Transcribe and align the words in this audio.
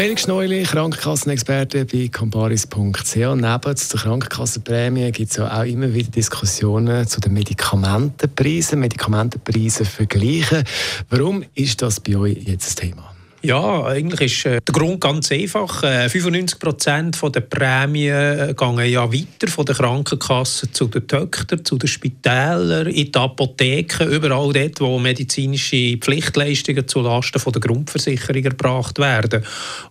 Felix 0.00 0.26
Neuli, 0.26 0.62
Krankenkassenexperte 0.62 1.84
bei 1.84 2.08
comparis.ch. 2.08 3.16
Neben 3.16 3.40
der 3.42 4.00
Krankenkassenprämie 4.00 5.12
gibt 5.12 5.30
es 5.30 5.38
auch 5.38 5.62
immer 5.62 5.92
wieder 5.92 6.10
Diskussionen 6.10 7.06
zu 7.06 7.20
den 7.20 7.34
Medikamentenpreisen, 7.34 8.80
Medikamentenpreise 8.80 9.84
vergleichen. 9.84 10.64
Warum 11.10 11.44
ist 11.54 11.82
das 11.82 12.00
bei 12.00 12.16
euch 12.16 12.38
jetzt 12.46 12.68
das 12.68 12.74
Thema? 12.76 13.14
Ja, 13.42 13.86
eigentlich 13.86 14.20
ist 14.20 14.44
äh, 14.44 14.60
der 14.60 14.72
Grund 14.74 15.00
ganz 15.00 15.32
einfach. 15.32 15.82
Äh, 15.82 16.10
95 16.10 16.58
Prozent 16.58 17.18
der 17.34 17.40
Prämien 17.40 18.50
äh, 18.50 18.54
gehen 18.54 18.78
ja 18.90 19.10
weiter 19.10 19.48
von 19.48 19.64
der 19.64 19.74
Krankenkasse 19.74 20.70
zu 20.70 20.88
den 20.88 21.08
Töchtern, 21.08 21.64
zu 21.64 21.78
den 21.78 21.88
Spitälern, 21.88 22.86
in 22.88 23.10
die 23.10 23.18
Apotheken, 23.18 24.10
überall 24.10 24.52
dort, 24.52 24.80
wo 24.80 24.98
medizinische 24.98 25.96
Pflichtleistungen 25.96 26.86
zulasten 26.86 27.40
der 27.50 27.60
Grundversicherung 27.62 28.44
erbracht 28.44 28.98
werden. 28.98 29.42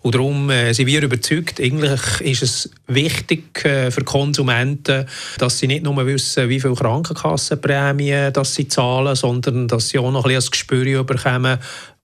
Und 0.03 0.13
darum 0.13 0.51
äh, 0.51 0.71
sind 0.73 0.85
wir 0.85 1.01
überzeugt, 1.01 1.59
eigentlich 1.59 2.21
ist 2.21 2.43
es 2.43 2.69
wichtig 2.85 3.65
äh, 3.65 3.89
für 3.89 4.03
Konsumenten, 4.03 5.07
dass 5.39 5.57
sie 5.57 5.65
nicht 5.65 5.83
nur 5.83 6.05
wissen, 6.05 6.49
wie 6.49 6.59
viel 6.59 6.75
Krankenkassenprämien 6.75 8.31
sie 8.43 8.67
zahlen, 8.67 9.15
sondern 9.15 9.67
dass 9.67 9.89
sie 9.89 9.97
auch 9.97 10.11
noch 10.11 10.25
ein 10.25 10.35
bisschen 10.35 10.49
ein 10.49 10.51
Gespür 10.51 11.03
bekommen, 11.03 11.57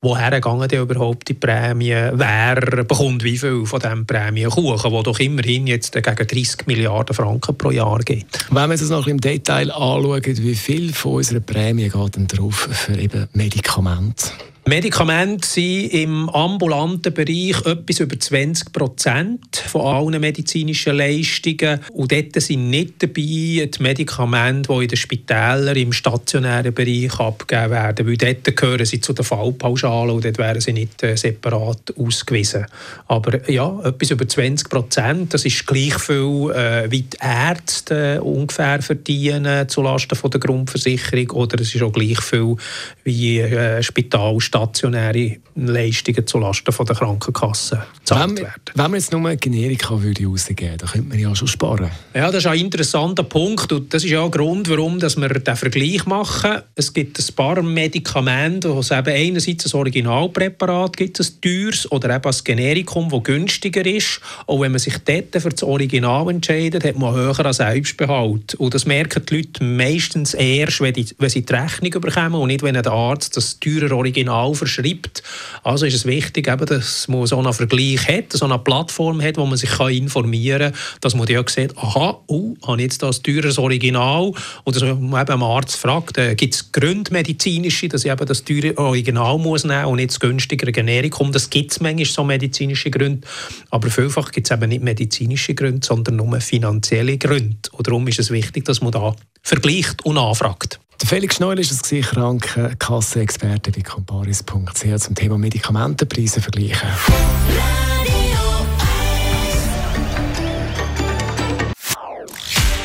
woher 0.05 0.39
gehen 0.39 0.67
denn 0.67 0.81
überhaupt 0.81 1.27
die 1.27 1.33
Prämien? 1.33 2.11
Wer 2.13 2.83
bekommt 2.83 3.23
wie 3.23 3.37
viel 3.37 3.65
von 3.65 3.79
diesem 3.79 4.05
Prämienkuchen, 4.05 4.91
der 4.91 5.03
doch 5.03 5.20
immerhin 5.20 5.65
jetzt 5.65 5.93
gegen 5.93 6.15
30 6.15 6.67
Milliarden 6.67 7.15
Franken 7.15 7.57
pro 7.57 7.71
Jahr 7.71 7.99
geht? 7.99 8.45
Wenn 8.51 8.70
wir 8.70 8.79
uns 8.79 8.89
noch 8.89 9.07
im 9.07 9.20
Detail 9.20 9.71
anschauen, 9.71 10.21
wie 10.23 10.55
viel 10.55 10.93
von 10.93 11.13
unserer 11.13 11.39
Prämie 11.39 11.89
geht 11.89 12.15
denn 12.15 12.27
drauf 12.27 12.70
für 12.71 12.97
eben 12.97 13.27
Medikamente? 13.34 14.27
Medikamente 14.68 15.48
sind 15.48 15.94
im 15.94 16.27
ambulanten 16.27 17.13
Bereich 17.13 17.63
etwas 17.68 17.99
über 17.99 18.20
20 18.20 18.74
Prozent 18.74 19.58
von 19.58 19.82
allen 19.82 20.20
medizinischen 20.20 20.96
Leistungen. 20.96 21.82
Und 21.94 22.12
dort 22.12 22.41
sind 22.41 22.71
nicht 22.71 22.96
dabei 22.98 23.13
die 23.13 23.71
Medikamente, 23.80 24.74
die 24.74 24.82
in 24.82 24.88
den 24.88 24.98
Spitälern 24.98 25.76
im 25.76 25.93
stationären 25.93 26.74
Bereich 26.74 27.13
abgegeben 27.20 27.70
werden. 27.70 28.08
Weil 28.08 28.18
dort 28.18 28.58
gehören 28.58 28.86
sie 28.88 28.99
zu 28.99 29.13
den 29.13 29.24
Fallpauschalen 29.24 30.16
und 30.16 30.26
dort 30.26 30.40
werden 30.40 30.60
sie 30.60 30.74
nicht 30.74 31.04
äh, 31.04 31.16
separat 31.16 31.93
ausgewiesen. 31.96 32.66
Aber 33.08 33.48
ja, 33.48 33.82
etwas 33.84 34.10
über 34.10 34.27
20 34.27 34.68
Prozent, 34.68 35.36
das 35.36 35.46
ist 35.46 35.68
gleich 35.68 35.99
viel, 35.99 36.52
äh, 36.55 36.90
wie 36.90 37.04
die 37.04 37.18
Ärzte 37.21 38.24
ungefähr 38.24 38.82
verdienen 38.82 39.70
zulasten 39.70 40.18
der 40.27 40.40
Grundversicherung. 40.40 41.30
Oder 41.41 41.62
es 41.62 41.76
ist 41.76 41.84
auch 41.84 41.93
gleich 41.93 42.20
viel 42.20 42.55
wie 43.04 43.41
äh, 43.41 43.84
Spital 43.84 44.41
stationäre 44.55 45.37
Leistungen 45.55 46.25
zulasten 46.25 46.73
von 46.73 46.85
der 46.85 46.95
Krankenkasse 46.95 47.84
gezahlt 47.99 48.37
werden. 48.37 48.51
Wenn 48.73 48.91
man 48.91 48.93
jetzt 48.93 49.12
nur 49.12 49.35
Generika 49.35 50.01
würde 50.01 50.25
rausgeben, 50.25 50.77
dann 50.77 50.89
könnte 50.89 51.09
man 51.09 51.20
ja 51.20 51.35
schon 51.35 51.47
sparen. 51.47 51.91
Ja, 52.13 52.27
das 52.27 52.43
ist 52.43 52.47
ein 52.47 52.59
interessanter 52.59 53.23
Punkt 53.23 53.71
und 53.71 53.93
das 53.93 54.03
ist 54.03 54.12
ja 54.12 54.23
ein 54.23 54.31
Grund, 54.31 54.70
warum 54.70 54.99
dass 54.99 55.17
wir 55.17 55.27
den 55.27 55.55
Vergleich 55.55 56.05
machen. 56.05 56.62
Es 56.75 56.93
gibt 56.93 57.20
ein 57.20 57.35
paar 57.35 57.62
Medikamente, 57.62 58.73
wo 58.73 58.79
es 58.79 58.91
eben 58.91 59.09
einerseits 59.09 59.73
ein 59.73 59.77
Originalpräparat 59.77 60.95
gibt, 60.95 61.19
ein 61.19 61.27
teures, 61.41 61.91
oder 61.91 62.15
eben 62.15 62.25
ein 62.25 62.37
Generikum, 62.43 63.09
das 63.09 63.23
günstiger 63.23 63.85
ist. 63.85 64.22
Und 64.45 64.62
wenn 64.62 64.72
man 64.72 64.79
sich 64.79 64.97
dort 65.00 65.41
für 65.41 65.50
das 65.50 65.63
Original 65.63 66.29
entscheidet, 66.29 66.84
hat 66.84 66.97
man 66.97 67.13
einen 67.13 67.23
höheren 67.23 67.53
Selbstbehalt. 67.53 68.56
Und 68.56 68.74
das 68.74 68.85
merken 68.85 69.25
die 69.25 69.38
Leute 69.38 69.63
meistens 69.63 70.34
erst, 70.34 70.81
wenn, 70.81 70.94
die, 70.94 71.07
wenn 71.18 71.30
sie 71.30 71.46
die 71.46 71.53
Rechnung 71.53 72.01
bekommen 72.01 72.35
und 72.35 72.47
nicht, 72.47 72.63
wenn 72.63 72.74
der 72.74 72.91
Arzt 72.91 73.35
das 73.38 73.59
teure 73.59 73.96
Original 73.96 74.44
genau 74.45 74.53
verschreibt. 74.53 75.23
Also 75.63 75.85
ist 75.85 75.95
es 75.95 76.06
wichtig, 76.06 76.47
eben, 76.47 76.66
dass 76.66 77.07
man 77.07 77.25
so 77.25 77.38
einen 77.38 77.53
Vergleich 77.53 78.07
hat, 78.07 78.33
so 78.33 78.45
eine 78.45 78.59
Plattform 78.59 79.22
hat, 79.22 79.38
wo 79.38 79.45
man 79.45 79.57
sich 79.57 79.69
kann 79.69 79.91
informieren 79.91 80.72
kann, 80.72 80.81
dass 81.01 81.16
man 81.16 81.28
ja 81.28 81.44
sieht, 81.47 81.78
aha, 81.78 82.19
uh, 82.28 82.56
habe 82.66 82.78
ich 82.78 82.83
jetzt 82.83 83.03
das 83.03 83.22
teures 83.22 83.57
Original? 83.57 84.31
Und 84.63 84.75
dass 84.75 84.83
man 84.83 85.22
eben 85.22 85.31
am 85.31 85.44
Arzt 85.44 85.78
fragt, 85.78 86.17
äh, 86.17 86.35
gibt 86.35 86.56
es 86.56 86.72
Gründe 86.72 87.11
medizinische, 87.11 87.88
dass 87.88 88.06
ich 88.06 88.11
eben 88.11 88.25
das 88.25 88.44
teure 88.44 88.78
Original 88.78 89.38
muss 89.38 89.63
nehmen 89.63 89.85
und 89.85 89.97
nicht 89.97 90.11
das 90.11 90.19
günstigere 90.19 90.72
Generikum? 90.72 91.31
Das 91.31 91.50
gibt 91.50 91.72
es 91.72 91.79
manchmal, 91.79 92.06
so 92.06 92.23
medizinische 92.23 92.91
Gründe. 92.91 93.27
Aber 93.69 93.89
vielfach 93.89 94.31
gibt 94.31 94.47
es 94.47 94.56
eben 94.56 94.69
nicht 94.69 94.83
medizinische 94.83 95.53
Gründe, 95.53 95.85
sondern 95.85 96.17
nur 96.17 96.39
finanzielle 96.41 97.17
Gründe. 97.17 97.57
Und 97.72 97.88
darum 97.88 98.07
ist 98.07 98.19
es 98.19 98.31
wichtig, 98.31 98.66
dass 98.66 98.81
man 98.81 98.91
da 98.91 99.16
vergleicht 99.41 100.06
und 100.06 100.17
anfragt. 100.17 100.79
Felix 101.03 101.35
Schneul 101.35 101.59
ist 101.59 101.91
ein 101.91 102.01
Krankenkassenexperte 102.01 103.72
bei 103.72 103.81
comparis.ch 103.81 105.00
zum 105.00 105.16
Thema 105.16 105.38
Medikamentenpreise 105.38 106.41
vergleichen. 106.41 106.89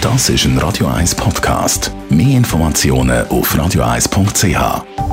Das 0.00 0.28
ist 0.28 0.44
ein 0.44 0.58
Radio 0.58 0.86
1 0.86 1.14
Podcast. 1.14 1.92
Mehr 2.08 2.38
Informationen 2.38 3.26
auf 3.28 3.54
radio1.ch. 3.54 5.09